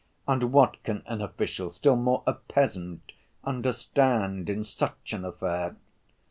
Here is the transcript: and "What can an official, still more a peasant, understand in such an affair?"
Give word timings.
and 0.27 0.51
"What 0.51 0.81
can 0.83 1.03
an 1.05 1.21
official, 1.21 1.69
still 1.69 1.95
more 1.95 2.23
a 2.25 2.33
peasant, 2.33 3.11
understand 3.43 4.49
in 4.49 4.63
such 4.63 5.13
an 5.13 5.23
affair?" 5.23 5.75